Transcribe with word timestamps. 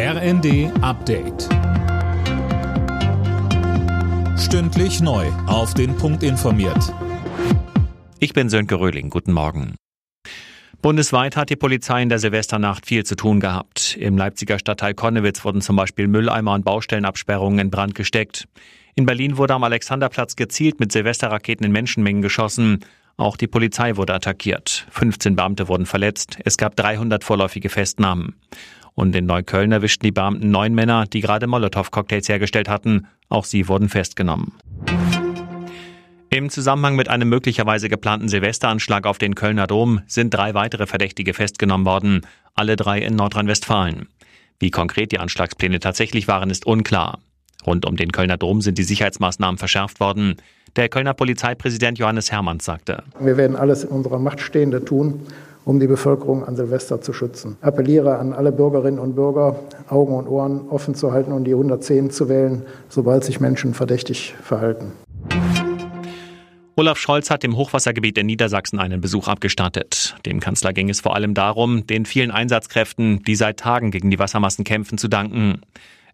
RND 0.00 0.70
Update. 0.80 1.48
Stündlich 4.38 5.00
neu. 5.00 5.26
Auf 5.48 5.74
den 5.74 5.96
Punkt 5.96 6.22
informiert. 6.22 6.94
Ich 8.20 8.32
bin 8.32 8.48
Sönke 8.48 8.78
Röhling. 8.78 9.10
Guten 9.10 9.32
Morgen. 9.32 9.74
Bundesweit 10.82 11.36
hat 11.36 11.50
die 11.50 11.56
Polizei 11.56 12.00
in 12.00 12.10
der 12.10 12.20
Silvesternacht 12.20 12.86
viel 12.86 13.04
zu 13.04 13.16
tun 13.16 13.40
gehabt. 13.40 13.96
Im 13.96 14.16
Leipziger 14.16 14.60
Stadtteil 14.60 14.94
Konnewitz 14.94 15.44
wurden 15.44 15.62
zum 15.62 15.74
Beispiel 15.74 16.06
Mülleimer 16.06 16.52
und 16.54 16.64
Baustellenabsperrungen 16.64 17.58
in 17.58 17.70
Brand 17.72 17.96
gesteckt. 17.96 18.46
In 18.94 19.04
Berlin 19.04 19.36
wurde 19.36 19.54
am 19.54 19.64
Alexanderplatz 19.64 20.36
gezielt 20.36 20.78
mit 20.78 20.92
Silvesterraketen 20.92 21.66
in 21.66 21.72
Menschenmengen 21.72 22.22
geschossen. 22.22 22.84
Auch 23.16 23.36
die 23.36 23.48
Polizei 23.48 23.96
wurde 23.96 24.14
attackiert. 24.14 24.86
15 24.90 25.34
Beamte 25.34 25.66
wurden 25.66 25.86
verletzt. 25.86 26.38
Es 26.44 26.56
gab 26.56 26.76
300 26.76 27.24
vorläufige 27.24 27.68
Festnahmen. 27.68 28.36
Und 28.98 29.14
in 29.14 29.26
Neukölln 29.26 29.70
erwischten 29.70 30.06
die 30.06 30.10
Beamten 30.10 30.50
neun 30.50 30.74
Männer, 30.74 31.06
die 31.06 31.20
gerade 31.20 31.46
Molotow-Cocktails 31.46 32.28
hergestellt 32.28 32.68
hatten. 32.68 33.06
Auch 33.28 33.44
sie 33.44 33.68
wurden 33.68 33.88
festgenommen. 33.88 34.54
Im 36.30 36.50
Zusammenhang 36.50 36.96
mit 36.96 37.08
einem 37.08 37.28
möglicherweise 37.28 37.88
geplanten 37.88 38.28
Silvesteranschlag 38.28 39.06
auf 39.06 39.18
den 39.18 39.36
Kölner 39.36 39.68
Dom 39.68 40.00
sind 40.08 40.34
drei 40.34 40.52
weitere 40.54 40.88
Verdächtige 40.88 41.32
festgenommen 41.32 41.86
worden, 41.86 42.22
alle 42.56 42.74
drei 42.74 42.98
in 42.98 43.14
Nordrhein-Westfalen. 43.14 44.08
Wie 44.58 44.72
konkret 44.72 45.12
die 45.12 45.20
Anschlagspläne 45.20 45.78
tatsächlich 45.78 46.26
waren, 46.26 46.50
ist 46.50 46.66
unklar. 46.66 47.20
Rund 47.64 47.86
um 47.86 47.96
den 47.96 48.10
Kölner 48.10 48.36
Dom 48.36 48.62
sind 48.62 48.78
die 48.78 48.82
Sicherheitsmaßnahmen 48.82 49.58
verschärft 49.58 50.00
worden. 50.00 50.34
Der 50.74 50.88
Kölner 50.88 51.14
Polizeipräsident 51.14 52.00
Johannes 52.00 52.32
Hermanns 52.32 52.64
sagte. 52.64 53.04
Wir 53.20 53.36
werden 53.36 53.54
alles 53.54 53.84
in 53.84 53.90
unserer 53.90 54.18
Macht 54.18 54.40
Stehende 54.40 54.84
tun, 54.84 55.20
um 55.68 55.78
die 55.78 55.86
Bevölkerung 55.86 56.44
an 56.44 56.56
Silvester 56.56 57.02
zu 57.02 57.12
schützen. 57.12 57.58
Appelliere 57.60 58.16
an 58.16 58.32
alle 58.32 58.52
Bürgerinnen 58.52 58.98
und 58.98 59.14
Bürger, 59.14 59.60
Augen 59.90 60.14
und 60.14 60.26
Ohren 60.26 60.66
offen 60.70 60.94
zu 60.94 61.12
halten 61.12 61.30
und 61.30 61.44
die 61.44 61.52
110 61.52 62.10
zu 62.10 62.30
wählen, 62.30 62.62
sobald 62.88 63.22
sich 63.22 63.38
Menschen 63.38 63.74
verdächtig 63.74 64.34
verhalten. 64.42 64.92
Olaf 66.74 66.96
Scholz 66.96 67.28
hat 67.28 67.44
im 67.44 67.54
Hochwassergebiet 67.54 68.16
in 68.16 68.24
Niedersachsen 68.24 68.78
einen 68.78 69.02
Besuch 69.02 69.28
abgestattet. 69.28 70.16
Dem 70.24 70.40
Kanzler 70.40 70.72
ging 70.72 70.88
es 70.88 71.02
vor 71.02 71.14
allem 71.14 71.34
darum, 71.34 71.86
den 71.86 72.06
vielen 72.06 72.30
Einsatzkräften, 72.30 73.22
die 73.24 73.34
seit 73.34 73.58
Tagen 73.58 73.90
gegen 73.90 74.10
die 74.10 74.18
Wassermassen 74.18 74.64
kämpfen, 74.64 74.96
zu 74.96 75.08
danken. 75.08 75.60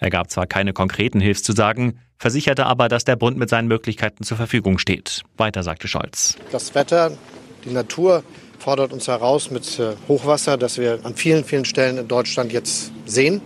Er 0.00 0.08
gab 0.08 0.30
zwar 0.30 0.46
keine 0.46 0.72
konkreten 0.72 1.20
Hilfszusagen, 1.20 1.98
versicherte 2.18 2.64
aber, 2.64 2.88
dass 2.88 3.04
der 3.04 3.16
Bund 3.16 3.36
mit 3.36 3.50
seinen 3.50 3.68
Möglichkeiten 3.68 4.24
zur 4.24 4.38
Verfügung 4.38 4.78
steht. 4.78 5.24
Weiter 5.36 5.62
sagte 5.62 5.88
Scholz. 5.88 6.38
Das 6.52 6.74
Wetter, 6.74 7.10
die 7.66 7.70
Natur 7.70 8.22
fordert 8.62 8.92
uns 8.92 9.08
heraus 9.08 9.50
mit 9.50 9.80
äh, 9.80 9.94
Hochwasser, 10.06 10.56
das 10.56 10.78
wir 10.78 11.00
an 11.02 11.16
vielen, 11.16 11.44
vielen 11.44 11.64
Stellen 11.64 11.98
in 11.98 12.06
Deutschland 12.06 12.52
jetzt 12.52 12.92
sehen. 13.06 13.42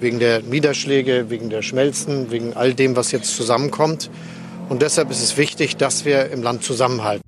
Wegen 0.00 0.18
der 0.18 0.42
Niederschläge, 0.42 1.30
wegen 1.30 1.48
der 1.48 1.62
Schmelzen, 1.62 2.30
wegen 2.30 2.52
all 2.52 2.74
dem, 2.74 2.94
was 2.94 3.10
jetzt 3.10 3.34
zusammenkommt. 3.34 4.10
Und 4.68 4.82
deshalb 4.82 5.10
ist 5.10 5.22
es 5.22 5.38
wichtig, 5.38 5.76
dass 5.76 6.04
wir 6.04 6.30
im 6.30 6.42
Land 6.42 6.62
zusammenhalten. 6.62 7.22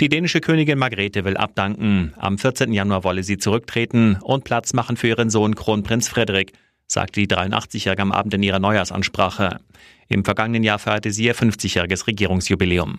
Die 0.00 0.08
dänische 0.08 0.40
Königin 0.40 0.78
Margrethe 0.78 1.24
will 1.24 1.36
abdanken. 1.36 2.12
Am 2.16 2.38
14. 2.38 2.72
Januar 2.72 3.04
wolle 3.04 3.22
sie 3.22 3.38
zurücktreten 3.38 4.18
und 4.20 4.42
Platz 4.42 4.72
machen 4.72 4.96
für 4.96 5.08
ihren 5.08 5.30
Sohn 5.30 5.54
Kronprinz 5.54 6.08
Frederik, 6.08 6.52
sagte 6.88 7.20
die 7.20 7.28
83-Jährige 7.28 8.02
am 8.02 8.10
Abend 8.10 8.34
in 8.34 8.42
ihrer 8.42 8.58
Neujahrsansprache. 8.58 9.60
Im 10.08 10.24
vergangenen 10.24 10.64
Jahr 10.64 10.80
feierte 10.80 11.12
sie 11.12 11.24
ihr 11.24 11.36
50-jähriges 11.36 12.08
Regierungsjubiläum. 12.08 12.98